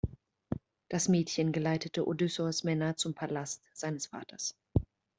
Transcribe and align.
Das 0.89 1.09
Mädchen 1.09 1.51
geleitete 1.51 2.07
Odysseus’ 2.07 2.63
Männer 2.63 2.97
zum 2.97 3.13
Palast 3.13 3.61
seines 3.75 4.07
Vaters. 4.07 4.55